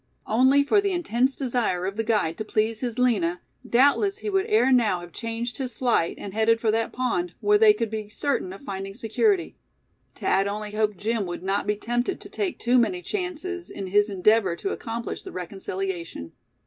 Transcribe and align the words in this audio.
Only 0.25 0.63
for 0.63 0.81
the 0.81 0.93
intense 0.93 1.35
desire 1.35 1.85
of 1.85 1.95
the 1.95 2.03
guide 2.03 2.35
to 2.39 2.43
please 2.43 2.79
his 2.79 2.97
Lina, 2.97 3.39
doubtless 3.69 4.17
he 4.17 4.31
would 4.31 4.47
ere 4.47 4.71
now 4.71 5.01
have 5.01 5.11
changed 5.11 5.57
his 5.59 5.75
flight, 5.75 6.15
and 6.17 6.33
headed 6.33 6.59
for 6.59 6.71
that 6.71 6.91
pond, 6.91 7.35
where 7.39 7.59
they 7.59 7.71
could 7.71 7.91
be 7.91 8.09
certain 8.09 8.51
of 8.51 8.63
finding 8.63 8.95
security. 8.95 9.57
Thad 10.15 10.47
only 10.47 10.71
hoped 10.71 10.97
Jim 10.97 11.27
would 11.27 11.43
not 11.43 11.67
be 11.67 11.75
tempted 11.75 12.19
to 12.19 12.29
take 12.29 12.57
too 12.57 12.79
many 12.79 13.03
chances, 13.03 13.69
in 13.69 13.85
his 13.85 14.09
endeavor 14.09 14.55
to 14.55 14.71
accomplish 14.73 15.21
the 15.21 15.31
reconciliation. 15.31 16.31